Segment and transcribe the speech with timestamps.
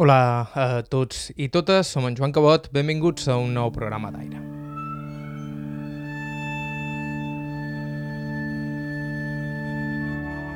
[0.00, 4.38] Hola a tots i totes, som en Joan Cabot, benvinguts a un nou programa d'aire.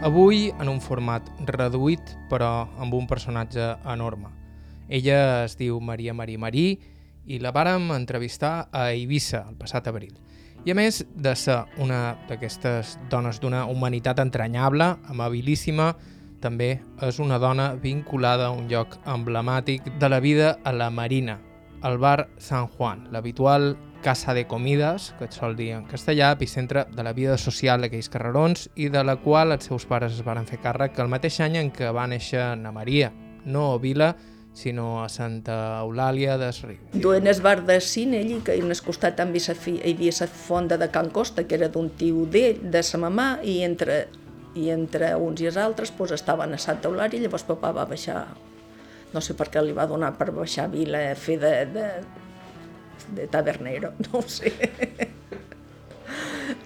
[0.09, 4.33] Avui en un format reduït, però amb un personatge enorme.
[4.89, 6.67] Ella es diu Maria Marí Marí
[7.29, 10.17] i la vàrem entrevistar a Eivissa el passat abril.
[10.65, 15.93] I a més de ser una d'aquestes dones d'una humanitat entranyable, amabilíssima,
[16.45, 16.69] també
[17.03, 21.41] és una dona vinculada a un lloc emblemàtic de la vida a la Marina,
[21.85, 26.85] el bar San Juan, l'habitual casa de comides, que et sol dir en castellà, epicentre
[26.93, 30.45] de la vida social d'aquells carrerons i de la qual els seus pares es van
[30.45, 33.11] fer càrrec el mateix any en què va néixer na Maria,
[33.45, 34.13] no a Vila,
[34.55, 36.83] sinó a Santa Eulàlia des Riu.
[36.93, 40.79] Duen el bar de cine allí, que en el costat també hi havia la fonda
[40.79, 44.05] de Can Costa, que era d'un tio d'ell, de sa mamà, i entre
[44.55, 48.25] i entre uns i els altres pues, estaven a Santa Eulària llavors papa va baixar,
[49.15, 51.89] no sé per què li va donar per baixar a Vila fer de, de,
[53.19, 54.53] de tabernero, no ho sé.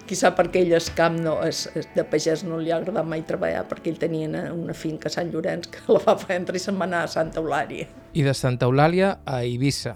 [0.09, 3.21] Quizà perquè ell es camp no, es, es, de pagès no li ha agradat mai
[3.29, 6.77] treballar perquè ell tenia una finca a Sant Llorenç que la va prendre i se'n
[6.79, 7.87] va anar a Santa Eulària.
[8.13, 9.95] I de Santa Eulàlia a Eivissa.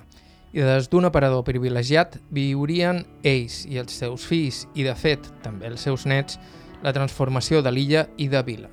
[0.54, 5.66] I des d'un aparador privilegiat viurien ells i els seus fills i, de fet, també
[5.72, 6.38] els seus nets,
[6.84, 8.70] la transformació de l'illa i de Vila.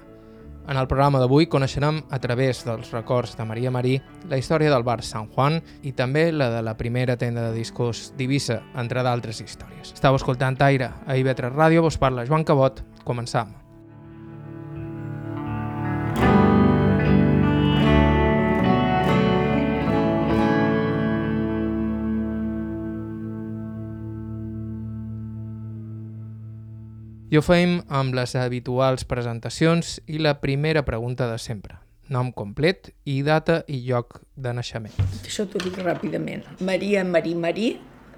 [0.71, 3.97] En el programa d'avui coneixerem a través dels records de Maria Marí
[4.31, 8.13] la història del bar San Juan i també la de la primera tenda de discos
[8.19, 9.95] d'Ibissa, entre d'altres històries.
[9.97, 12.85] Estau escoltant Aire a IB3 Ràdio, vos parla Joan Cabot.
[13.03, 13.60] Començam.
[27.31, 31.77] I ho feim amb les habituals presentacions i la primera pregunta de sempre.
[32.11, 34.97] Nom complet i data i lloc de naixement.
[35.21, 36.43] Això t'ho dic ràpidament.
[36.67, 37.69] Maria Marí Marí,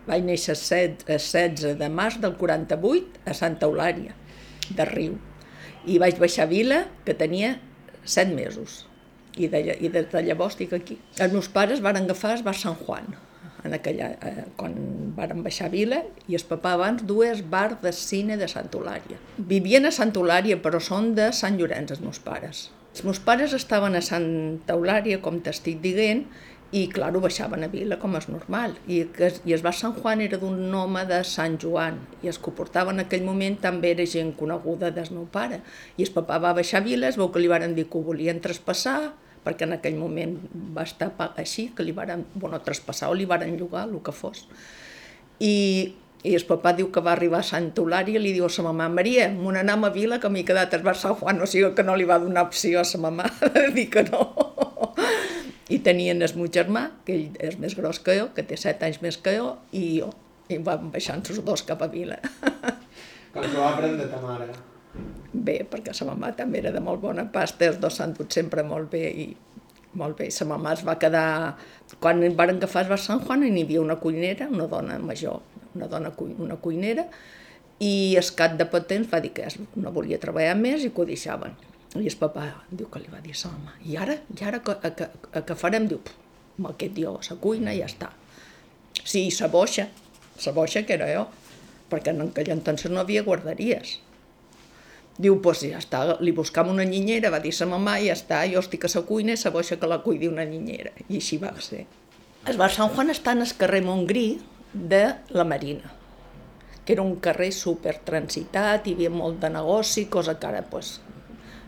[0.06, 4.16] vaig néixer el 16 de març del 48 a Santa Eulària,
[4.72, 5.18] de Riu.
[5.84, 7.58] I vaig baixar a Vila, que tenia
[8.06, 8.86] 7 mesos.
[9.36, 10.96] I de, i des de llavors estic aquí.
[11.20, 13.12] Els meus pares van agafar el bar Sant Juan,
[13.64, 14.74] en aquella, eh, quan
[15.16, 19.18] varen baixar a Vila, i el papà abans dues bar de cine de Santa Eulària.
[19.38, 22.70] Vivien a Santa Eulària, però són de Sant Llorenç, els meus pares.
[22.92, 26.26] Els meus pares estaven a Santa Eulària, com t'estic dient,
[26.72, 28.74] i, clar, baixaven a Vila, com és normal.
[28.88, 29.02] I,
[29.44, 32.56] i es va Sant Juan era d'un home de Sant Joan, i els que ho
[32.56, 35.60] portava en aquell moment també era gent coneguda del meu pare.
[36.00, 38.06] I el papà va baixar a Vila, es veu que li varen dir que ho
[38.06, 40.36] volien traspassar, perquè en aquell moment
[40.76, 44.46] va estar així, que li varen, bueno, traspassar o li varen llogar, el que fos.
[45.42, 45.54] I,
[46.22, 48.64] i el papà diu que va arribar a Santa Eulària i li diu a sa
[48.66, 51.86] mamà, Maria, m'ho anem a Vila que m'he quedat a Sant Juan, o sigui que
[51.86, 54.22] no li va donar opció a sa mamà de dir que no.
[55.72, 58.82] I tenien el meu germà, que ell és més gros que jo, que té set
[58.86, 60.12] anys més que jo, i jo.
[60.52, 62.18] I vam baixant els dos cap a Vila.
[63.32, 64.50] Com que va aprendre ta mare?
[65.32, 68.62] Bé, perquè sa mamà també era de molt bona pasta, els dos s'han dut sempre
[68.66, 69.26] molt bé i
[69.98, 70.30] molt bé.
[70.30, 71.56] Sa mamà es va quedar...
[72.00, 75.42] Quan van agafar es va Sant Juan hi havia una cuinera, una dona major,
[75.74, 77.06] una dona una cuinera,
[77.80, 81.02] i es cap de pot temps va dir que no volia treballar més i que
[81.02, 81.56] ho deixaven.
[81.98, 84.62] I el papà diu que li va dir a sa mamà, i ara, i ara
[84.64, 85.88] que, que, que, farem?
[85.90, 86.00] Diu,
[86.58, 88.12] amb aquest dio a la cuina i ja està.
[89.02, 89.88] Sí, sa boixa,
[90.38, 91.26] sa boixa que era jo,
[91.92, 93.98] perquè en aquell entonces no havia guarderies
[95.20, 98.62] Diu, pues ja està, li buscam una niñera, va dir sa mamà, ja està, jo
[98.62, 100.94] estic a sa cuina sa boixa que la cuidi una niñera.
[101.08, 101.84] I així va ser.
[102.48, 104.40] Es va Sant Juan està en el carrer Montgrí
[104.72, 105.02] de
[105.36, 105.92] la Marina,
[106.86, 110.96] que era un carrer super transitat, hi havia molt de negoci, cosa que ara, pues,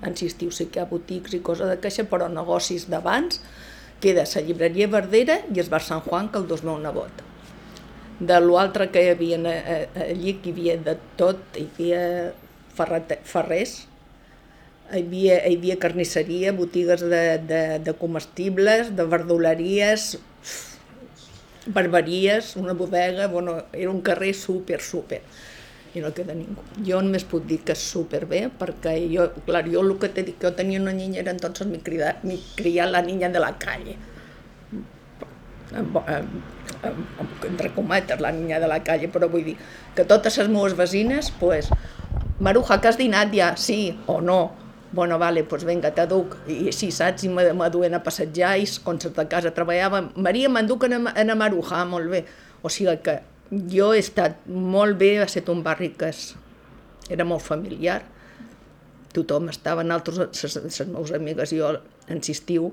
[0.03, 3.41] en estiu sí que hi ha botics i cosa de caixa, però negocis d'abans,
[4.01, 7.23] queda la llibreria Verdera i es bar Sant Juan, que el dos meu nebot.
[8.21, 12.03] De l'altre que hi havia eh, eh, allí, que hi havia de tot, hi havia
[12.75, 13.75] ferrers,
[14.91, 20.19] hi havia, hi havia carnisseria, botigues de, de, de comestibles, de verduleries,
[21.67, 25.23] barberies, una bodega, bueno, era un carrer super, super
[25.95, 26.63] i no queda ningú.
[26.87, 30.37] Jo només puc dir que és superbé, perquè jo, clar, jo el que t'he dit,
[30.41, 32.25] que jo tenia una niñera, entonces m'he criat,
[32.59, 33.95] criat la niña de la calle.
[37.47, 39.57] Entre cometes, la niña de la calle, però vull dir
[39.95, 41.71] que totes les meves veïnes, pues,
[42.41, 43.55] Maruja, que has dinat ja?
[43.57, 44.53] Sí o no?
[44.95, 46.37] Bueno, vale, doncs pues vinga, t'aduc.
[46.51, 47.27] I així, saps?
[47.27, 50.03] I m'aduen a passejar i quan de casa treballava...
[50.17, 52.25] Maria, m'enduc a, a Maruja, ah, molt bé.
[52.63, 53.21] O sigui que
[53.71, 56.35] jo he estat molt bé, ha estat un barri que és,
[57.11, 58.03] era molt familiar.
[59.15, 61.71] Tothom estava, en altres, les, les meves amigues i jo,
[62.11, 62.73] en estiu,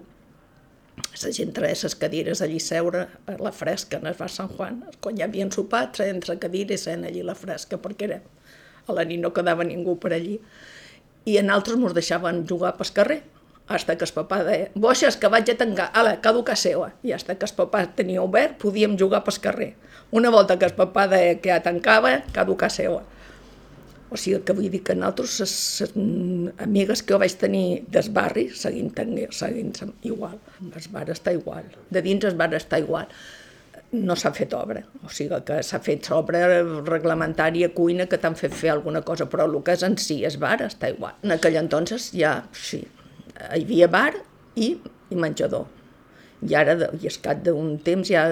[1.21, 4.81] la gent traia les cadires allí seure a la fresca en el bar Sant Juan.
[5.01, 8.21] Quan ja havien sopat, traien la cadira i seien allí la fresca, perquè era,
[8.91, 10.39] a la nit no quedava ningú per allí.
[11.25, 13.21] I en altres ens deixaven jugar pel carrer,
[13.71, 16.91] hasta que el papà deia, boixes, que vaig a tancar, ala, caduca seua.
[17.03, 19.71] I hasta que el papà tenia obert, podíem jugar pel carrer.
[20.11, 23.03] Una volta que el papà deia que ja tancava, caduca seua.
[24.11, 27.65] O sigui que vull dir que nosaltres, les, les amigues que jo vaig tenir
[27.95, 28.91] del barri, seguint,
[29.31, 30.35] seguint igual.
[30.67, 31.69] El bar està igual.
[31.89, 33.07] De dins el bar està igual.
[33.91, 38.53] No s'ha fet obra, o sigui que s'ha fet obra reglamentària, cuina, que t'han fet
[38.55, 41.17] fer alguna cosa, però el que és en si, el bar està igual.
[41.27, 44.13] En aquell entonces ja, sí, hi havia bar
[44.55, 44.77] i,
[45.11, 45.67] i menjador.
[46.41, 48.23] I ara, i escat d'un temps, ja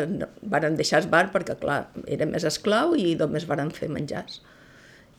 [0.53, 4.39] varen deixar el bar perquè, clar, era més esclau i només varen fer menjars.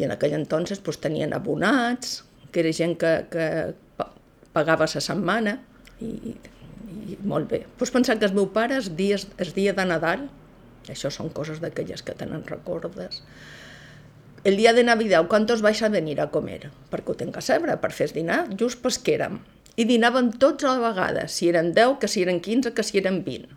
[0.00, 3.46] I en aquell entonces pues, tenien abonats, que era gent que, que
[4.56, 5.58] pagava la setmana,
[6.00, 6.32] i,
[6.90, 7.64] i molt bé.
[7.78, 10.28] Pues pensar que el meu pare, el dia, el dia de Nadal,
[10.90, 13.22] això són coses d'aquelles que tenen recordes,
[14.42, 16.70] el dia de Navidad, ¿cuántos vais a venir a comer?
[16.88, 19.36] Perquè ho tenc a saber, per fer dinar, just pas que érem.
[19.76, 22.98] I dinàvem tots a la vegada, si eren 10, que si eren 15, que si
[23.02, 23.52] eren 20.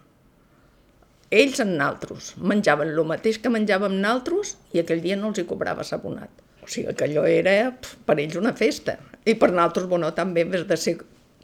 [1.33, 2.33] Ells en naltros.
[2.37, 6.43] Menjaven el mateix que menjàvem naltros i aquell dia no els hi cobrava s'abonat.
[6.61, 8.99] O sigui que allò era pf, per ells una festa.
[9.25, 10.97] I per naltros, bueno, també vez de ser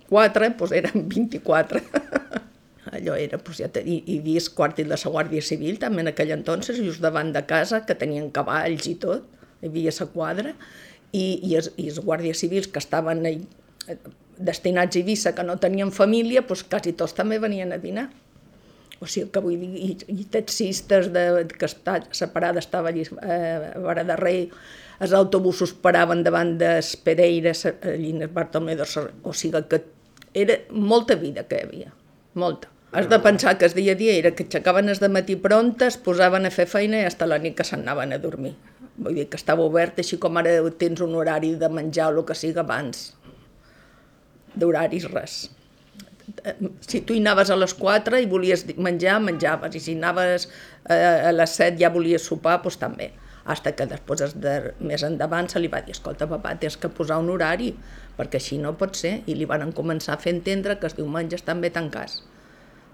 [0.09, 1.81] 4, doncs eren 24.
[2.89, 6.33] allò era, doncs ja i, i vist quartil de la Guàrdia Civil també en aquell
[6.35, 9.27] entonces, just davant de casa, que tenien cavalls i tot,
[9.61, 10.55] hi havia la quadra,
[11.11, 13.39] i, i, els, i els guàrdies civils que estaven ahí,
[14.37, 18.09] destinats a Eivissa, que no tenien família, doncs quasi tots també venien a dinar.
[18.99, 21.23] O sigui que vull dir, i, i taxistes de,
[21.53, 24.41] que està, separada estava allí eh, a Vara de Rei,
[24.99, 27.53] els autobusos paraven davant des Pereira,
[27.87, 28.87] allí en Bartolomé de
[29.23, 29.79] O sigui que
[30.33, 31.93] era molta vida que hi havia,
[32.33, 32.71] molta.
[32.91, 35.99] Has de pensar que el dia a dia era que aixecaven es de matí prontes,
[36.01, 38.55] posaven a fer feina i fins la nit que s'anaven a dormir.
[38.97, 42.25] Vull dir que estava obert, així com ara tens un horari de menjar o el
[42.25, 43.11] que sigui abans.
[44.57, 45.39] D'horaris res
[46.81, 50.47] si tu hi anaves a les 4 i volies menjar, menjaves, i si anaves
[50.85, 53.11] a les 7 ja volies sopar, doncs també.
[53.45, 57.19] Hasta que després, de, més endavant, se li va dir, escolta, papà, tens que posar
[57.23, 57.71] un horari,
[58.17, 59.19] perquè així no pot ser.
[59.31, 62.21] I li van començar a fer entendre que els diumenges també tancats.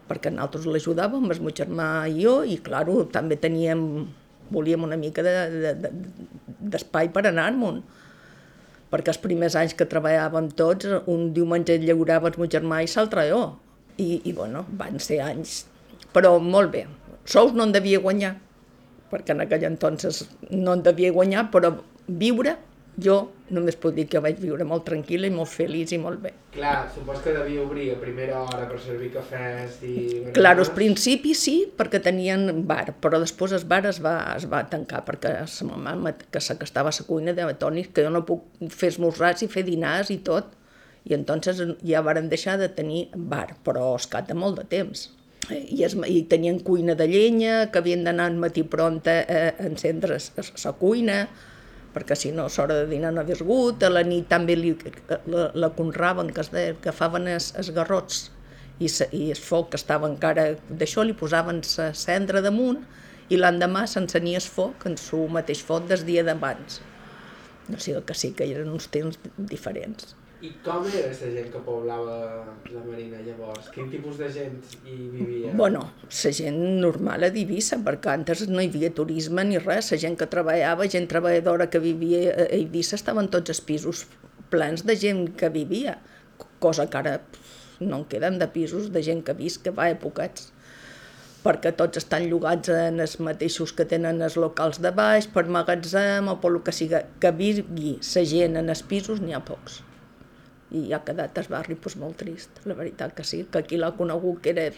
[0.09, 4.05] Perquè nosaltres l'ajudàvem, el meu germà i jo, i, clar, també teníem,
[4.53, 7.81] volíem una mica d'espai de, de, per anar-me'n
[8.95, 13.27] perquè els primers anys que treballàvem tots, un diumenge llaurava el meu germà i l'altre
[13.27, 13.41] jo.
[13.97, 15.63] I, I, bueno, van ser anys,
[16.15, 16.85] però molt bé.
[17.25, 18.35] Sous no en devia guanyar,
[19.15, 21.73] perquè en aquell entonces no en devia guanyar, però
[22.05, 22.57] viure
[23.01, 23.15] jo
[23.51, 26.31] només puc dir que vaig viure molt tranquil·la i molt feliç i molt bé.
[26.55, 29.95] Clar, supos que devia obrir a primera hora per servir cafès i...
[30.35, 34.63] Clar, al principi sí, perquè tenien bar, però després el bar es va, es va
[34.71, 38.13] tancar, perquè sa mamà, que, sa, que estava a la cuina, de Toni, que jo
[38.13, 40.55] no puc fer esmorzars i fer dinars i tot,
[41.05, 45.09] i entonces ja varen deixar de tenir bar, però escat de molt de temps.
[45.53, 50.17] I, es, i tenien cuina de llenya, que havien d'anar al matí pronta a, encendre
[50.17, 51.19] la cuina,
[51.95, 54.73] perquè si no l'hora de dinar no hagués hagut, a la nit també li,
[55.31, 58.25] la, la conraven, que es deia, que agafaven es, es garrots
[58.79, 62.81] i, se, i el foc que estava encara d'això, li posaven la cendra damunt
[63.31, 66.81] i l'endemà s'encenia el foc en su mateix foc des dia d'abans.
[67.71, 70.13] O sigui que sí que eren uns temps diferents.
[70.45, 72.15] I com era la gent que poblava
[72.69, 73.69] la Marina llavors?
[73.73, 75.53] Quin tipus de gent hi vivia?
[75.57, 79.89] Bueno, la gent normal a Eivissa, perquè antes no hi havia turisme ni res.
[79.93, 84.03] La gent que treballava, gent treballadora que vivia a Eivissa, estaven tots els pisos
[84.53, 85.97] plens de gent que vivia,
[86.59, 87.15] cosa que ara
[87.79, 90.29] no en queden de pisos de gent que visc, que va a
[91.45, 96.31] perquè tots estan llogats en els mateixos que tenen els locals de baix, per magatzem
[96.31, 99.83] o per que sigui, que vingui la gent en els pisos, n'hi ha pocs
[100.75, 103.93] i ha quedat el barri doncs, molt trist, la veritat que sí, que aquí l'ha
[103.97, 104.69] conegut que era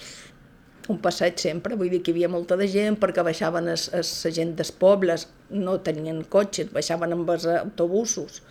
[0.87, 4.31] un passeig sempre, vull dir que hi havia molta de gent perquè baixaven es, la
[4.35, 8.41] gent dels pobles, no tenien cotxes, baixaven amb els autobusos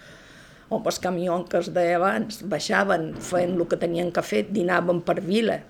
[0.69, 4.45] o amb els camions que es deia abans, baixaven, feien el que tenien que fer,
[4.53, 5.61] dinaven per vila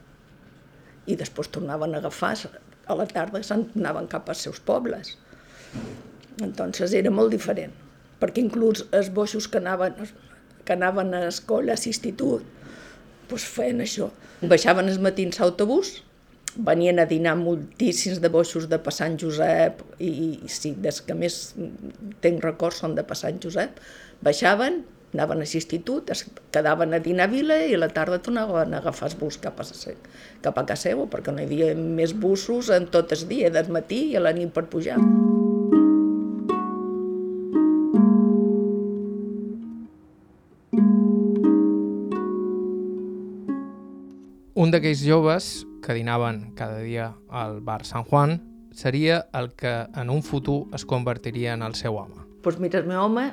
[1.06, 2.34] i després tornaven a agafar,
[2.86, 3.68] a la tarda se'n
[4.10, 5.16] cap als seus pobles.
[6.42, 7.72] Entonces era molt diferent,
[8.20, 9.94] perquè inclús els boixos que anaven,
[10.66, 12.44] que anaven a escola, a l'institut,
[13.30, 14.10] doncs feien això.
[14.42, 16.00] Baixaven els matins a autobús,
[16.56, 20.10] venien a dinar moltíssims de boixos de Sant Josep, i,
[20.46, 21.54] i sí, des que més
[22.24, 23.80] tenc records són de Sant Josep,
[24.24, 24.82] baixaven,
[25.14, 28.82] anaven a l'institut, es quedaven a dinar a Vila i a la tarda tornaven a
[28.82, 29.68] agafar el bus cap a,
[30.42, 33.72] cap a casa seva, perquè no hi havia més bussos en tot el dia, del
[33.72, 35.00] matí i a la nit per pujar.
[44.66, 48.32] Un d'aquells joves que dinaven cada dia al bar San Juan
[48.74, 52.16] seria el que en un futur es convertiria en el seu home.
[52.16, 53.28] Doncs pues mira, el meu home,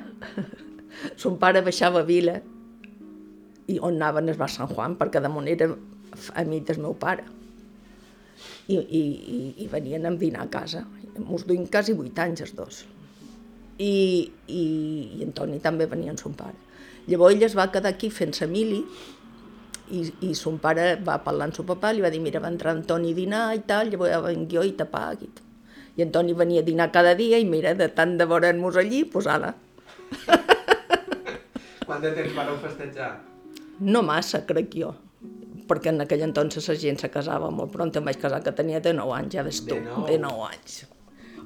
[1.22, 2.36] son pare baixava a Vila
[3.66, 5.72] i on anaven al bar San Juan, perquè damunt era
[6.38, 7.26] amic del meu pare.
[8.68, 10.84] I, i, i, i venien a dinar a casa.
[11.18, 12.84] Mos duim quasi vuit anys els dos.
[13.82, 13.90] I,
[14.46, 14.62] i,
[15.18, 16.54] i Antoni també venia amb son pare.
[17.10, 18.84] Llavors ell es va quedar aquí fent-se mili
[19.90, 22.72] i, i son pare va parlar amb son papà, li va dir, mira, va entrar
[22.76, 25.28] Antoni a dinar i tal, llavors ja venc jo i t'apagui.
[25.96, 29.26] I Antoni venia a dinar cada dia i mira, de tant de veure'ns allí, pues
[29.30, 29.54] ara.
[31.84, 33.10] Quant de temps vareu festejar?
[33.84, 34.94] No massa, crec jo,
[35.68, 38.80] perquè en aquell entonces la gent se casava molt pront, em vaig casar que tenia
[38.80, 40.06] de 9 anys, ja ves tu, De nou.
[40.08, 40.80] de 9 anys.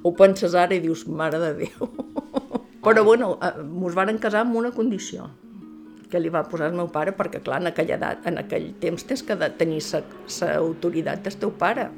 [0.03, 1.89] Ho penses ara i dius, mare de Déu.
[2.85, 5.27] Però bueno, eh, mos varen casar amb una condició,
[6.09, 9.05] que li va posar el meu pare, perquè clar, en aquella edat, en aquell temps
[9.05, 11.89] tens que de tenir l'autoritat del teu pare.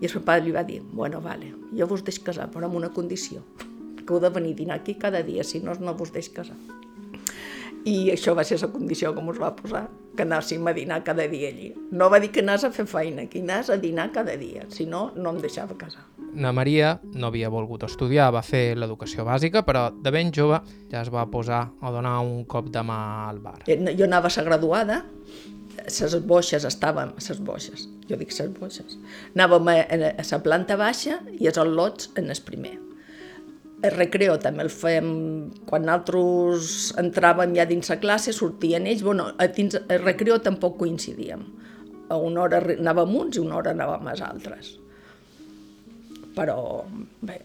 [0.00, 2.76] I el seu pare li va dir, bueno, vale, jo vos deix casar, però amb
[2.76, 3.40] una condició,
[4.02, 6.58] que heu de venir a dinar aquí cada dia, si no, no vos deix casar.
[7.86, 11.28] I això va ser la condició que ens va posar, que anàssim a dinar cada
[11.30, 11.72] dia allí.
[11.92, 14.88] No va dir que anàs a fer feina, que anàs a dinar cada dia, si
[14.90, 16.04] no, no em deixava casar.
[16.36, 20.58] Na Maria no havia volgut estudiar, va fer l'educació bàsica, però de ben jove
[20.90, 22.98] ja es va posar a donar un cop de mà
[23.30, 23.62] al bar.
[23.66, 24.98] Eh, Jo anava a la graduada,
[25.86, 28.98] les boixes estàvem, les boixes, jo dic les boixes,
[29.34, 29.78] anàvem a,
[30.20, 32.76] la planta baixa i els al·lots en el primer.
[33.84, 35.08] El recreo també el fèiem,
[35.68, 41.44] quan nosaltres entràvem ja dins la classe, sortien ells, bueno, dins el recreo tampoc coincidíem.
[42.08, 44.76] A una hora anàvem uns i una hora anàvem els altres.
[46.36, 46.56] Però,
[47.24, 47.38] bé,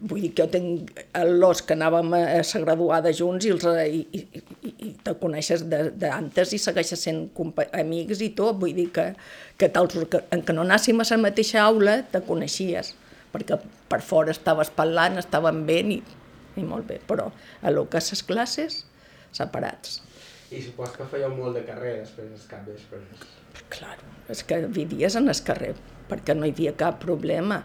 [0.00, 0.90] vull dir que jo tenc
[1.26, 5.90] l'os que anàvem a la graduada junts i, els, i, i, i, te coneixes de-
[6.02, 7.24] d'antes i segueixes sent
[7.80, 9.08] amics i tot, vull dir que,
[9.58, 12.94] que tals, que, en que no anàssim a la mateixa aula te coneixies,
[13.32, 13.58] perquè
[13.88, 16.02] per fora estaves parlant, estaven bé i,
[16.56, 17.30] i molt bé, però
[17.62, 18.84] a lo que les classes,
[19.32, 20.02] separats.
[20.52, 23.00] I supos que fèieu molt de carrer després dels cap vespre.
[23.72, 25.72] Claro, és que vivies en el carrer,
[26.06, 27.64] perquè no hi havia cap problema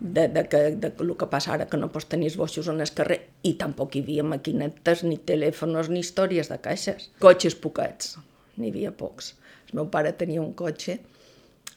[0.00, 2.80] de, de, que, de el que passa ara, que no pots tenir els boixos en
[2.80, 7.10] el carrer, i tampoc hi havia maquinetes, ni telèfons, ni històries de caixes.
[7.22, 8.16] Cotxes poquets,
[8.56, 9.34] n'hi havia pocs.
[9.68, 10.98] El meu pare tenia un cotxe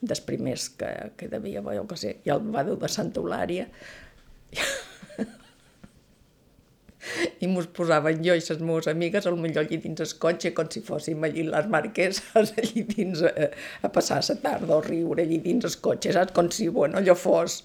[0.01, 3.68] dels primers que, que devia, jo que sé, i el va dur de Santa Eulària,
[7.42, 10.70] i mos posaven jo i les meves amigues al millor allí dins el cotxe com
[10.70, 13.32] si fóssim allí les marqueses allí dins a,
[13.82, 16.36] a passar la tarda o riure allí dins el cotxe, saps?
[16.38, 17.63] Com si, bueno, allò fos.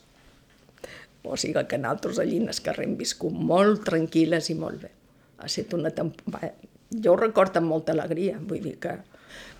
[1.26, 4.92] O sigui que nosaltres allí en el carrer hem viscut molt tranquil·les i molt bé.
[5.38, 6.54] Ha estat una temporada...
[7.02, 8.94] Jo ho recordo amb molta alegria, vull dir que...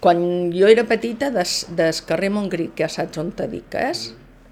[0.00, 0.20] Quan
[0.54, 4.06] jo era petita, des, des carrer Montgrí, que ja saps on te dic que és,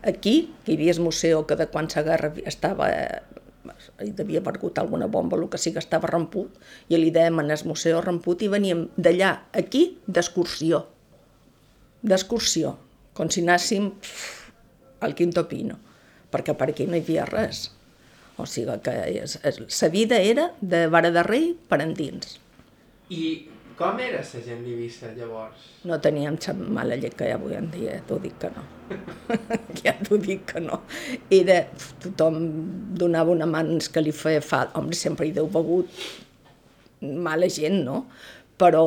[0.04, 2.90] aquí, que hi havia el museu que de quan la guerra estava
[4.02, 7.40] hi devia haver hagut alguna bomba, el que sí que estava ramput, i li dèiem
[7.40, 10.85] en el museu ramput i veníem d'allà, aquí, d'excursió.
[12.02, 12.76] D'excursió,
[13.14, 13.90] com si anàssim
[15.00, 15.78] al Quinto Pino,
[16.34, 17.68] perquè per aquí no hi havia res.
[18.36, 22.40] O sigui que la vida era de vara de rei per endins.
[23.14, 23.24] I
[23.78, 25.62] com era la gent d'Eivissa llavors?
[25.86, 28.62] No teníem cap mala llet que hi ha avui en dia, t'ho dic que no.
[29.82, 30.78] ja t'ho dic que no.
[31.34, 31.60] Era,
[32.04, 32.38] tothom
[33.00, 34.78] donava una mà ens que li feia falta.
[34.78, 35.90] Home, sempre hi deu begut
[37.02, 38.04] mala gent, no?
[38.62, 38.84] Però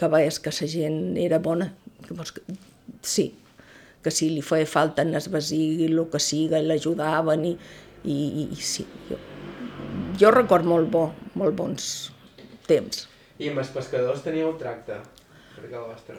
[0.00, 1.68] que veies que la gent era bona.
[2.06, 2.44] Que vols que...
[3.04, 3.28] Sí,
[4.04, 7.54] que si li feia falta en el vecí, el que siga, i l'ajudaven i,
[8.04, 8.84] i, i, i sí.
[9.08, 9.18] Jo,
[10.20, 11.08] jo record molt bo,
[11.40, 11.90] molt bons
[12.68, 13.06] temps.
[13.40, 15.00] I amb els pescadors teníeu tracte?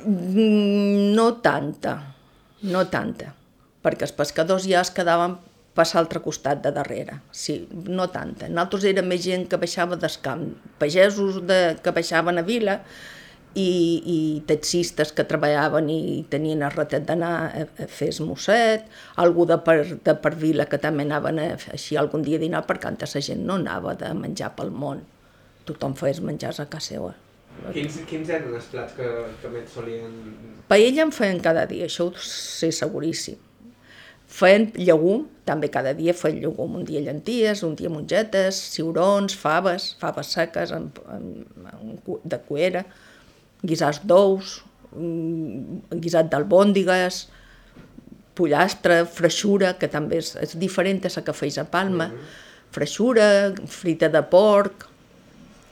[0.04, 1.98] Mm, No tanta,
[2.66, 3.34] no tanta,
[3.86, 5.38] perquè els pescadors ja es quedaven
[5.76, 7.58] per l'altre costat de darrere, sí,
[7.92, 8.48] no tanta.
[8.48, 10.48] Nosaltres érem més gent que baixava del camp,
[10.80, 12.80] pagesos de, que baixaven a vila
[13.56, 13.72] i,
[14.06, 18.88] i taxistes que treballaven i tenien el retet d'anar a, a fer esmosset,
[19.24, 22.66] algú de per, de per vila que també anaven a, així algun dia a dinar,
[22.68, 25.06] perquè antes la gent no anava de menjar pel món,
[25.70, 27.14] tothom feia menjars a casa seva.
[27.72, 29.08] Quins, quins eren els plats que,
[29.42, 30.12] que més solien...
[30.68, 33.40] Paella en feien cada dia, això ho sé seguríssim.
[34.36, 39.94] Feien llegum, també cada dia feien llegum, un dia llenties, un dia mongetes, ciurons, faves,
[40.02, 42.84] faves seques amb, amb, amb, de cuera,
[43.70, 44.58] guisats d'ous,
[44.96, 47.26] guisat d'albòndigues,
[48.36, 52.10] pollastre, freixura, que també és, és diferent a la que feis a Palma,
[52.76, 53.28] freixura,
[53.72, 54.90] frita de porc,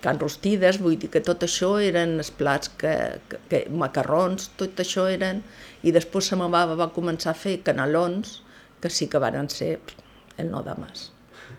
[0.04, 2.94] can rostides, vull dir que tot això eren els plats que,
[3.32, 5.44] que, que macarrons, tot això eren...
[5.84, 8.38] I després sa meva va començar a fer canelons,
[8.80, 9.74] que sí que van ser
[10.40, 11.10] el no de mas.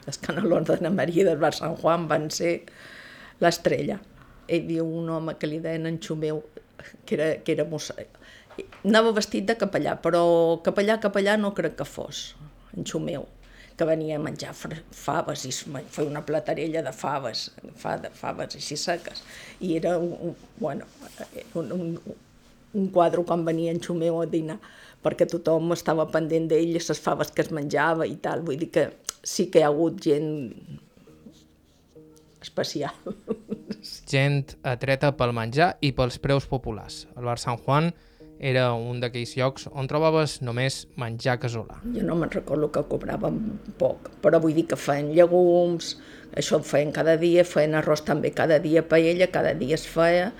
[0.08, 2.54] Els canelons d'Anna Maria del Bar Sant Juan van ser
[3.44, 3.98] l'estrella.
[4.48, 6.42] Hi havia un home que li deien en Xumeu,
[7.06, 7.96] que era, que era mossa...
[8.84, 10.24] Anava vestit de capellà, però
[10.62, 12.26] capellà, capellà no crec que fos,
[12.76, 13.26] en Xumeu
[13.76, 17.48] que venia a menjar faves i feia una platarella de faves,
[17.80, 19.24] fa de faves així seques.
[19.60, 20.86] I era un, bueno,
[21.58, 21.88] un, un,
[22.74, 24.60] un quadre quan venia en Xumeu a dinar,
[25.02, 28.46] perquè tothom estava pendent d'ell, les faves que es menjava i tal.
[28.46, 28.88] Vull dir que
[29.22, 30.30] sí que hi ha hagut gent
[32.44, 32.94] especial.
[34.11, 37.04] Gent atreta pel menjar i pels preus populars.
[37.16, 37.92] El bar Sant Juan
[38.38, 41.78] era un d'aquells llocs on trobaves només menjar casolà.
[41.94, 43.38] Jo no me'n recordo que cobràvem
[43.78, 45.94] poc, però vull dir que feien llegums,
[46.35, 50.33] això ho feien cada dia, feien arròs també cada dia, paella, cada dia es feia,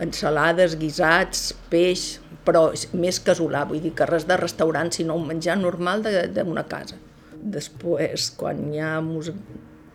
[0.00, 5.58] ensalades, guisats, peix, però més casolà, vull dir que res de restaurant, sinó un menjar
[5.60, 6.96] normal d'una casa.
[7.42, 9.28] Després, quan ja mos,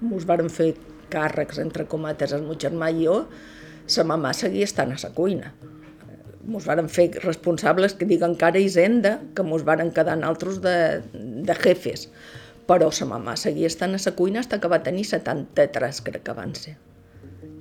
[0.03, 0.75] mos varen fer
[1.13, 3.23] càrrecs, entre comates, el meu germà i jo,
[3.87, 5.53] sa mamà seguia estant a la cuina
[6.47, 11.55] mos varen fer responsables, que dic encara Hisenda, que mos varen quedar altres de, de
[11.59, 12.07] jefes.
[12.67, 16.35] Però sa mamà seguia estant a la cuina fins que va tenir 73, crec que
[16.37, 16.77] van ser.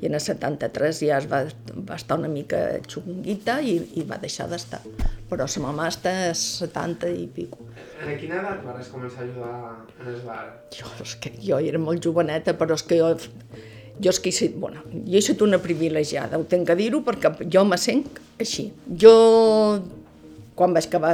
[0.00, 1.44] I en el 73 ja es va,
[1.88, 4.82] va estar una mica xunguita i, i va deixar d'estar.
[5.30, 7.64] Però sa mamà està a 70 i pico.
[8.04, 9.54] En quina edat vas començar a ajudar
[10.02, 10.42] en el bar?
[10.76, 13.14] Jo, és que jo era molt joveneta, però és que jo
[13.96, 17.00] jo és que he sigut, bueno, jo he sigut una privilegiada, ho tinc que dir-ho
[17.04, 18.04] perquè jo me sent
[18.42, 18.68] així.
[19.00, 19.14] Jo,
[20.56, 21.12] quan vaig acabar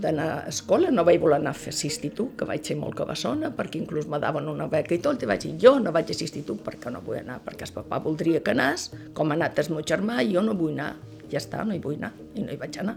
[0.00, 3.50] d'anar a escola, no vaig voler anar a fer institut, que vaig ser molt cabassona,
[3.56, 6.16] perquè inclús me daven una beca i tot, i vaig dir, jo no vaig a
[6.16, 9.72] institut perquè no vull anar, perquè el papà voldria que anàs, com ha anat el
[9.74, 10.92] meu germà, i jo no vull anar,
[11.32, 12.96] ja està, no hi vull anar, i no hi vaig anar.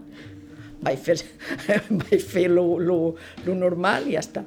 [0.86, 1.18] Vaig fer,
[2.06, 3.00] vaig fer lo, lo,
[3.48, 4.46] lo normal i ja està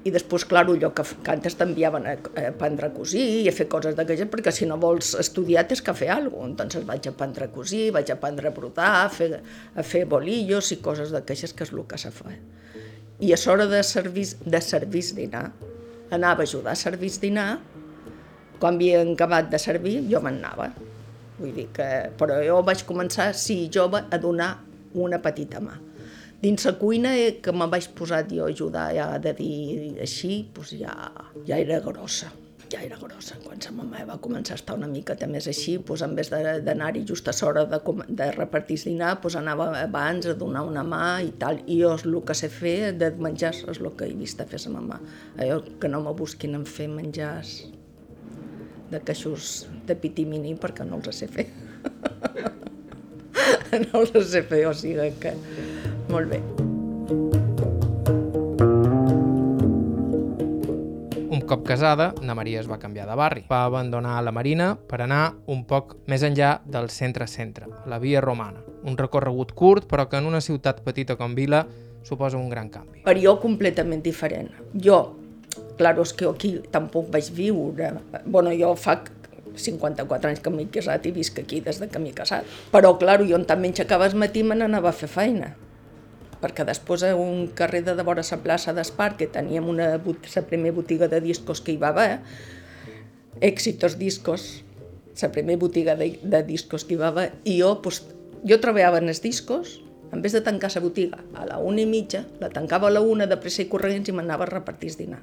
[0.00, 2.14] i després, clar, allò que, que antes t'enviaven a,
[2.46, 5.92] aprendre a cosir i a fer coses d'aquelles, perquè si no vols estudiar tens que
[5.96, 6.50] fer alguna cosa.
[6.50, 9.42] Entonces vaig aprendre a cosir, vaig aprendre a brodar, a fer,
[9.76, 12.32] a fer bolillos i coses d'aquelles que és el que se fa.
[13.20, 15.50] I a l'hora de servir, de servir dinar,
[16.10, 17.50] anava a ajudar a servir dinar,
[18.60, 20.70] quan havia acabat de servir, jo me'n anava.
[21.36, 24.54] Vull dir que, però jo vaig començar, sí, jove, a donar
[24.96, 25.89] una petita mà
[26.40, 30.46] Dins la cuina eh, que me vaig posar jo a ajudar, ja de dir així,
[30.56, 30.94] doncs ja,
[31.46, 32.30] ja era grossa
[32.70, 33.36] ja era grossa.
[33.42, 37.02] Quan sa mama va començar a estar una mica més així, doncs en vez d'anar-hi
[37.08, 41.20] just a l'hora de, de repartir el dinar, doncs anava abans a donar una mà
[41.26, 41.60] i tal.
[41.66, 44.62] I jo el que sé fer de menjar és el que he vist a fer
[44.62, 45.00] sa mama.
[45.38, 47.64] Allò que no me busquin en fer menjars
[48.90, 51.48] de queixos de pitimini perquè no els sé fer.
[53.86, 55.34] no els sé fer, o sigui que
[56.10, 56.40] molt bé.
[61.30, 63.44] Un cop casada, na Maria es va canviar de barri.
[63.50, 68.64] Va abandonar la Marina per anar un poc més enllà del centre-centre, la via romana.
[68.86, 71.64] Un recorregut curt, però que en una ciutat petita com Vila
[72.02, 73.04] suposa un gran canvi.
[73.06, 74.50] Per jo completament diferent.
[74.74, 75.00] Jo,
[75.78, 77.94] clar, és que aquí tampoc vaig viure.
[78.26, 78.98] Bueno, jo fa
[79.54, 82.46] 54 anys que m'he casat i visc aquí des de que m'he casat.
[82.72, 85.54] Però, clar, jo també aixecava el matí me n'anava a fer feina
[86.40, 90.74] perquè després a un carrer de vora la plaça d'Espar, que teníem una, la primera
[90.74, 92.20] botiga de discos que hi va haver,
[93.40, 94.64] Éxitos Discos,
[95.20, 98.02] la primera botiga de, de discos que hi va haver, i jo, pues,
[98.44, 99.80] jo treballava en els discos,
[100.12, 103.00] en vez de tancar la botiga a la una i mitja, la tancava a la
[103.00, 105.20] una de pressa i corrents i m'anava a repartir dinar.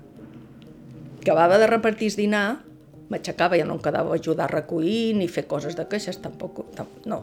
[1.22, 2.64] Acabava de repartir dinar,
[3.12, 6.64] m'aixecava, ja no em quedava a ajudar a recollir ni fer coses de queixes, tampoc,
[7.08, 7.22] no.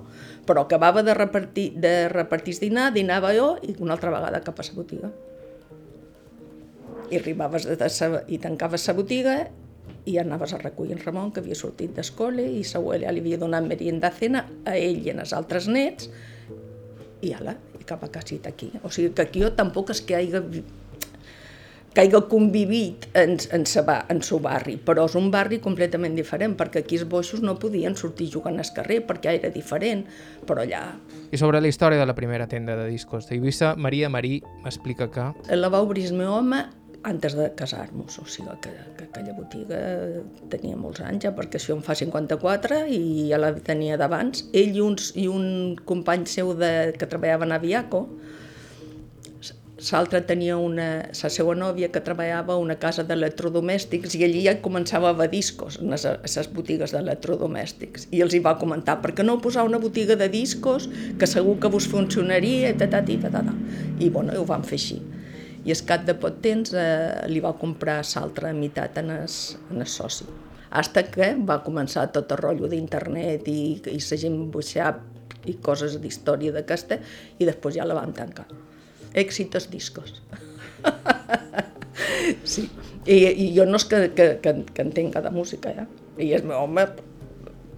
[0.48, 4.66] Però acabava de repartir, de repartir dinar, dinava jo i una altra vegada cap a
[4.68, 5.12] la botiga.
[7.10, 9.36] I arribaves de sa, i tancaves la botiga
[10.08, 13.40] i anaves a recollir en Ramon, que havia sortit d'escola, i sa abuela li havia
[13.40, 16.08] donat merienda a cena a ell i als altres nets,
[17.24, 18.70] i ala, i cap a casita aquí.
[18.84, 20.64] O sigui que aquí jo tampoc és que hagi
[21.94, 26.57] que hagi convivit en, en, sa, en seu barri, però és un barri completament diferent,
[26.59, 30.04] perquè aquí els boixos no podien sortir jugant al carrer, perquè era diferent,
[30.44, 30.85] però allà
[31.30, 35.30] I sobre la història de la primera tenda de discos d'Eivissa, Maria Marí m'explica que
[35.54, 36.64] la va obrir el meu home
[37.04, 39.78] antes de casar-nos, o sigui que, que aquella botiga
[40.50, 44.46] tenia molts anys ja, perquè això em fa 54 i ja la tenia d'abans.
[44.57, 48.07] Ell i, uns, i un company seu de, que treballava a Aviaco,
[49.92, 54.54] l'altre tenia una, la seva nòvia que treballava a una casa d'electrodomèstics i allí ja
[54.62, 58.08] començava a discos a les botigues d'electrodomèstics.
[58.14, 61.58] I els hi va comentar, per què no posar una botiga de discos que segur
[61.60, 62.72] que vos funcionaria?
[62.78, 63.54] Ta, ta, ta, ta, ta.
[63.98, 65.00] i bueno, ho van fer així.
[65.64, 69.30] I al cap de poc temps eh, li va comprar l'altra meitat en el,
[69.72, 70.28] en el soci.
[70.70, 74.94] Hasta que va començar tot el rotllo d'internet i, i la gent baixar
[75.48, 77.00] i coses d'història d'aquesta
[77.38, 78.48] i després ja la vam tancar
[79.14, 80.20] èxitos discos.
[82.44, 82.68] sí,
[83.07, 85.87] I, i jo no és que, que, que, que entenga de música, eh?
[86.20, 86.87] I meu home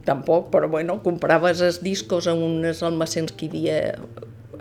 [0.07, 3.79] tampoc, però bueno, compraves els discos en uns almacens que hi havia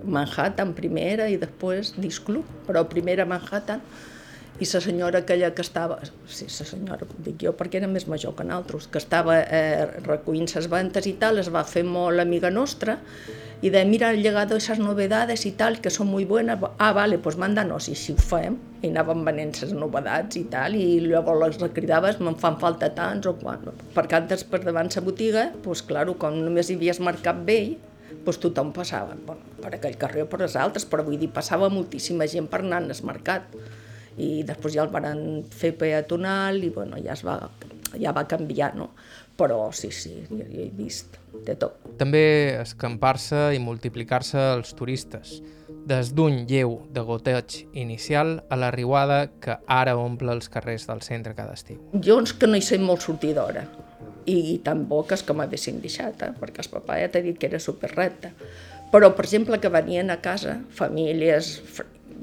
[0.05, 3.81] Manhattan primera i després Disclub, però primera Manhattan,
[4.59, 5.97] i la senyora aquella que estava,
[6.31, 10.47] sí, la senyora, dic jo, perquè era més major que nosaltres, que estava eh, recollint
[10.55, 12.95] les ventes i tal, es va fer molt amiga nostra,
[13.61, 17.17] i de mira, han llegado esas novedades i tal, que són molt buenas, ah, vale,
[17.19, 21.59] pues mándanos, i si ho fem, i anàvem venent les novedats i tal, i llavors
[21.59, 23.63] les cridaves, me'n fan falta tants, o quan,
[23.95, 27.75] perquè antes per davant la botiga, pues claro, com només hi havies mercat vell,
[28.23, 31.67] pues tothom passava, bueno, per aquell carrer o per les altres, però vull dir, passava
[31.73, 33.51] moltíssima gent per anar al mercat
[34.17, 37.39] i després ja el van fer peatonal i bueno, ja, es va,
[37.99, 38.91] ja va canviar, no?
[39.35, 41.81] Però sí, sí, jo, jo he vist de tot.
[41.99, 45.41] també escampar-se i multiplicar-se els turistes,
[45.85, 51.03] des d'un lleu de goteig inicial a la riuada que ara omple els carrers del
[51.05, 51.81] centre cada estiu.
[52.01, 53.65] Jo és que no hi sé molt sortidora
[54.25, 56.31] i tan bo que és que m'haguessin deixat, eh?
[56.39, 58.31] perquè el papà ja t'ha dit que era superrecte.
[58.91, 61.59] Però, per exemple, que venien a casa famílies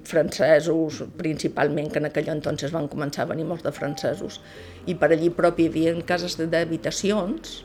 [0.04, 4.40] francesos, principalment, que en aquell entonces van començar a venir molts de francesos,
[4.86, 7.60] i per allí propi hi havia cases d'habitacions,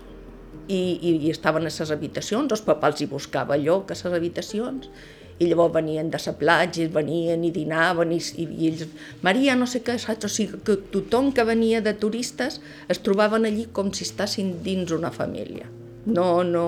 [0.68, 4.18] i, i, i estaven a les habitacions, els papà els hi buscava lloc a les
[4.20, 4.90] habitacions,
[5.38, 8.86] i llavors venien de la platja, venien i dinaven, i, i, i ells,
[9.26, 10.26] Maria, no sé què, saps?
[10.26, 14.94] O sigui, que tothom que venia de turistes es trobaven allí com si estessin dins
[14.96, 15.70] una família.
[16.08, 16.66] No, no,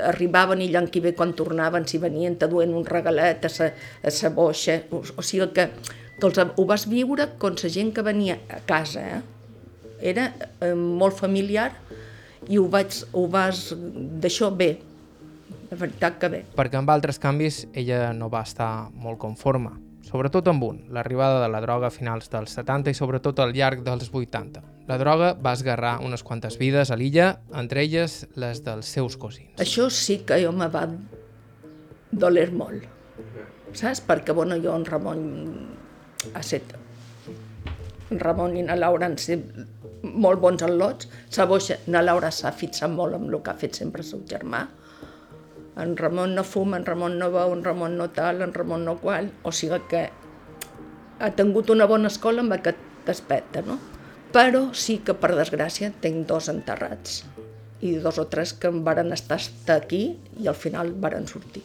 [0.00, 4.10] arribaven i que ve quan tornaven, si venien, te duen un regalet a sa, a
[4.10, 5.68] sa boixa, o, o sigui que,
[6.18, 9.22] que els, ho vas viure com la gent que venia a casa, eh?
[10.02, 11.70] Era eh, molt familiar
[12.48, 14.72] i ho, vaig, ho vas d'això bé,
[15.70, 16.42] de veritat que bé.
[16.56, 19.76] Perquè amb altres canvis ella no va estar molt conforme,
[20.08, 23.84] sobretot amb un, l'arribada de la droga a finals dels 70 i sobretot al llarg
[23.86, 24.71] dels 80.
[24.92, 27.26] La droga va esgarrar unes quantes vides a l'illa,
[27.56, 29.54] entre elles les dels seus cosins.
[29.64, 30.82] Això sí que jo me va
[32.12, 32.84] doler molt,
[33.72, 34.02] saps?
[34.04, 35.22] Perquè, bueno, jo en Ramon
[36.34, 36.74] ha set...
[38.12, 39.46] En Ramon i na Laura han set
[40.02, 41.08] molt bons al·lots.
[41.32, 44.20] Sa boixa, na Laura s'ha fixat molt amb el que ha fet sempre el seu
[44.28, 44.66] germà.
[45.80, 48.98] En Ramon no fuma, en Ramon no veu, en Ramon no tal, en Ramon no
[49.00, 49.32] qual.
[49.48, 50.04] O sigui que
[51.16, 53.80] ha tingut una bona escola amb aquest aspecte, no?
[54.32, 57.18] Però sí que, per desgràcia, tinc dos enterrats
[57.84, 59.36] i dos o tres que em varen estar
[59.74, 60.02] aquí
[60.40, 61.60] i al final varen sortir.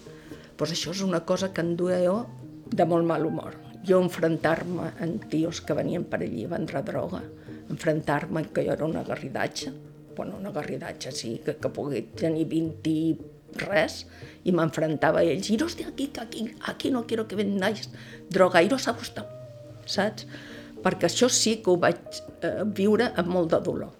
[0.58, 2.17] Pues això és una cosa que em duia jo
[2.67, 3.56] de molt mal humor.
[3.88, 7.21] Jo enfrontar-me amb tios que venien per allí a vendre droga,
[7.69, 9.71] enfrontar-me que jo era una garridatge,
[10.17, 13.15] bueno, una garridatge, sí, que, que pogués tenir 20 i
[13.63, 14.01] res,
[14.43, 17.88] i m'enfrontava a ells, iros de aquí, que aquí, aquí no quiero que vendáis
[18.30, 19.23] droga, iros a vostè,
[19.86, 20.27] saps?
[20.84, 23.94] Perquè això sí que ho vaig eh, viure amb molt de dolor,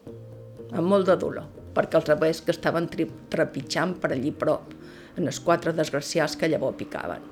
[0.72, 4.74] amb molt de dolor, perquè els abuels que estaven trepitjant per allí prop,
[5.18, 7.26] en els quatre desgraciats que llavors picaven.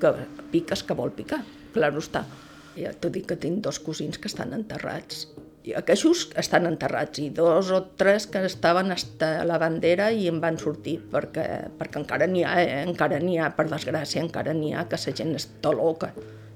[0.00, 0.14] Que
[0.54, 1.42] piques que vol picar,
[1.74, 2.24] clar està.
[2.78, 5.26] Ja t'ho dic que tinc dos cosins que estan enterrats.
[5.62, 10.40] I aquests estan enterrats i dos o tres que estaven hasta la bandera i en
[10.42, 11.44] van sortir perquè,
[11.78, 12.80] perquè encara n'hi ha, eh?
[12.82, 16.10] encara n'hi ha, per desgràcia, encara n'hi ha que la gent està loca.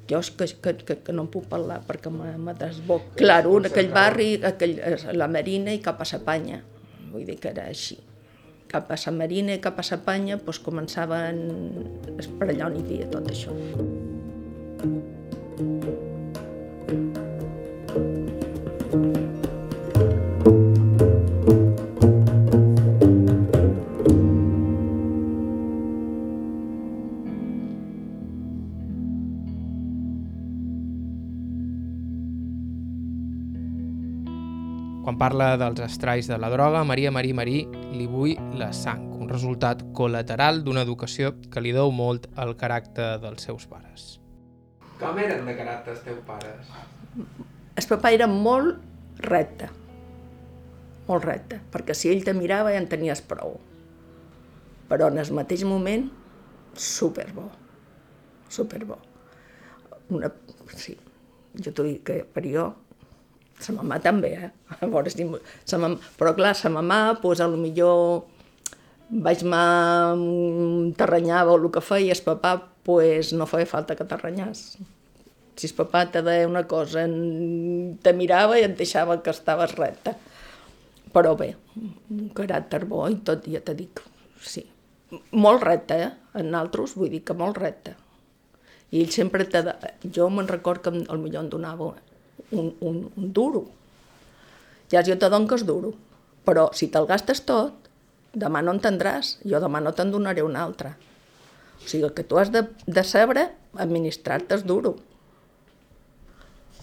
[0.07, 3.17] És que, que, que, que no en puc parlar perquè me, me desboc.
[3.19, 4.79] Claro, en aquell barri, aquell,
[5.19, 6.63] la Marina i cap a la Panya.
[7.11, 7.99] Vull dir que era així.
[8.71, 11.45] Cap a la Marina i cap a la Panya doncs començaven...
[12.39, 13.55] Per allà on hi havia tot això.
[35.17, 37.61] Quan parla dels estralls de la droga, Maria Marí Marí
[37.97, 43.15] li vull la sang, un resultat col·lateral d'una educació que li deu molt al caràcter
[43.23, 44.05] dels seus pares.
[45.01, 46.69] Com eren de caràcter els teus pares?
[47.17, 49.71] El papà era molt recte,
[51.09, 53.57] molt recte, perquè si ell te mirava ja en tenies prou.
[54.93, 56.11] Però en el mateix moment,
[56.77, 57.49] superbo,
[58.53, 59.01] superbo.
[60.13, 60.29] Una,
[60.77, 61.01] sí,
[61.57, 62.75] jo t'ho dic que per jo,
[63.61, 64.51] sa mamà també, eh?
[64.77, 65.27] A veure si...
[65.65, 68.27] Sa mamà, però clar, sa mamà, doncs, a lo millor
[69.09, 69.63] vaig me
[70.99, 74.67] terrenyava o el que feia el papà, pues, no feia falta que terrenyàs.
[75.57, 80.17] Si el papà te deia una cosa, te mirava i et deixava que estaves recte.
[81.15, 81.55] Però bé,
[82.13, 84.03] un caràcter bo i tot, ja te dic,
[84.43, 84.67] sí.
[85.33, 86.11] Molt recte, eh?
[86.37, 87.95] En altres, vull dir que molt recte.
[88.93, 89.63] I ell sempre te...
[90.13, 91.95] Jo me'n record que al millor em donava
[92.51, 93.67] un, un, un duro.
[94.93, 95.95] Ja jo te dono que és duro.
[96.47, 97.89] Però si te'l gastes tot,
[98.37, 100.95] demà no en tindràs, jo demà no te'n donaré un altre.
[101.83, 104.97] O sigui que tu has de, de saber administrar-te duro.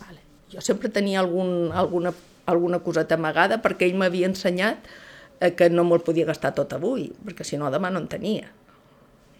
[0.01, 0.19] Vale.
[0.51, 2.13] Jo sempre tenia algun, alguna,
[2.45, 4.83] alguna coseta amagada perquè ell m'havia ensenyat
[5.39, 8.51] eh, que no me'l podia gastar tot avui, perquè si no demà no en tenia.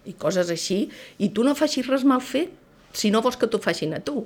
[0.04, 0.88] I coses així.
[1.18, 2.52] I tu no facis res mal fet
[2.94, 4.24] si no vols que t'ho facin a tu.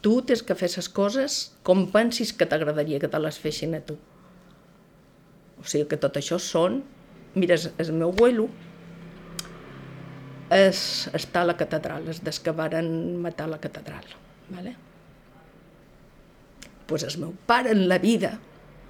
[0.00, 3.82] Tu tens que fer les coses com pensis que t'agradaria que te les fessin a
[3.84, 3.98] tu.
[5.60, 6.82] O sigui que tot això són...
[7.34, 8.48] Mira, el meu abuelo
[10.50, 10.80] és,
[11.14, 12.88] està a la catedral, és des que varen
[13.22, 14.08] matar la catedral.
[14.50, 14.74] ¿vale?
[16.90, 18.40] pues el meu pare en la vida,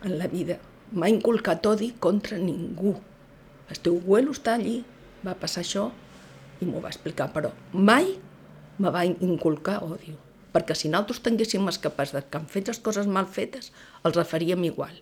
[0.02, 0.56] en la vida,
[0.96, 2.94] m'ha inculcat odi contra ningú.
[3.68, 4.78] El teu abuelo està allí,
[5.20, 5.90] va passar això
[6.64, 8.14] i m'ho va explicar, però mai
[8.80, 10.16] me va inculcar odio
[10.54, 13.70] perquè si nosaltres tinguéssim els capaç de que han fet les coses mal fetes,
[14.04, 14.96] els la faríem igual.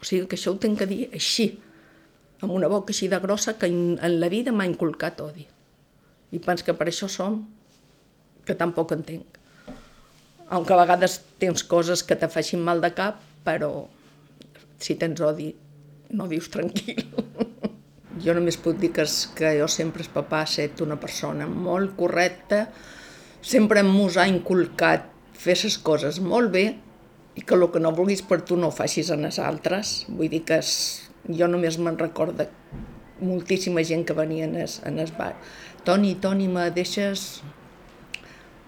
[0.00, 1.50] O sigui que això ho tinc que dir així,
[2.40, 5.46] amb una boca així de grossa que en, la vida m'ha inculcat odi.
[6.32, 7.42] I pens que per això som,
[8.46, 9.40] que tampoc entenc.
[10.50, 13.86] Aunque a vegades tens coses que te facin mal de cap, però
[14.80, 15.52] si tens odi,
[16.16, 17.04] no dius tranquil.
[18.24, 21.46] Jo només puc dir que, és, que jo sempre, el papà, ha estat una persona
[21.50, 22.66] molt correcta,
[23.40, 25.06] sempre mos ha inculcat
[25.40, 26.64] fer les coses molt bé
[27.38, 30.04] i que el que no vulguis per tu no ho facis en les altres.
[30.08, 30.72] Vull dir que és,
[31.28, 32.48] jo només me'n recordo
[33.20, 35.34] moltíssima gent que venia en es, en es bar.
[35.84, 37.40] Toni, Toni, me deixes...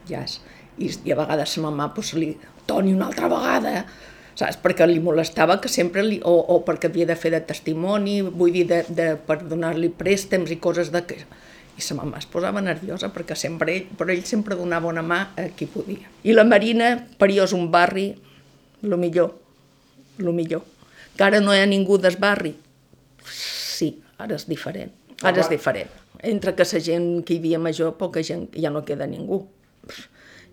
[0.08, 0.40] Ja és.
[0.78, 2.32] I, i a vegades la mamà, pues, li...
[2.66, 3.84] Toni, una altra vegada!
[4.34, 4.58] Saps?
[4.62, 6.20] Perquè li molestava que sempre li...
[6.24, 10.54] O, o perquè havia de fer de testimoni, vull dir, de, de, per donar-li préstecs
[10.54, 11.02] i coses de...
[11.72, 15.22] I sa mamà es posava nerviosa perquè sempre ell, però ell sempre donava una mà
[15.40, 16.10] a qui podia.
[16.28, 18.10] I la Marina, per jo és un barri,
[18.84, 19.32] lo millor,
[20.20, 20.66] lo millor.
[21.16, 22.52] Que ara no hi ha ningú del barri.
[23.24, 24.92] Sí, ara és diferent.
[25.22, 25.90] Ara és diferent.
[26.22, 29.46] Entre que la gent que hi havia major, poca gent, ja no queda ningú.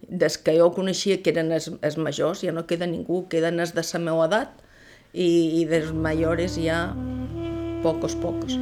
[0.09, 3.75] Des que jo coneixia que eren els, els majors, ja no queda ningú, queden els
[3.77, 4.55] de la meva edat
[5.13, 6.89] i, i dels majores ja
[7.83, 8.57] pocos, pocos.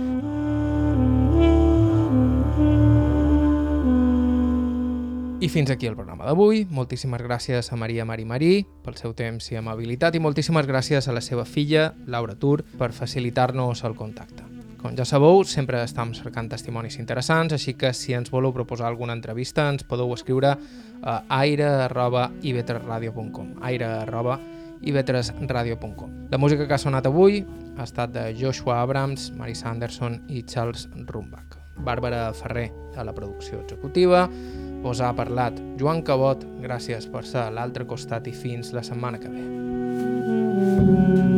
[5.40, 6.66] I fins aquí el programa d'avui.
[6.74, 11.14] Moltíssimes gràcies a Maria Mari Marí pel seu temps i amabilitat i moltíssimes gràcies a
[11.14, 14.44] la seva filla, Laura Tur, per facilitar-nos el contacte.
[14.82, 19.14] Com ja sabeu, sempre estem cercant testimonis interessants, així que si ens voleu proposar alguna
[19.18, 20.56] entrevista ens podeu escriure
[21.04, 27.46] a aire.ivetresradio.com aire.ivetresradio.com La música que ha sonat avui
[27.78, 31.58] ha estat de Joshua Abrams, Marisa Anderson i Charles Rumbach.
[31.78, 34.30] Bàrbara Ferrer a la producció executiva,
[34.84, 39.20] us ha parlat Joan Cabot, gràcies per ser a l'altre costat i fins la setmana
[39.22, 39.68] que ve.
[39.98, 41.37] Mm-hmm.